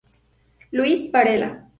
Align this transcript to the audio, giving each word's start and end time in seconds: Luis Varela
Luis 0.71 1.11
Varela 1.11 1.69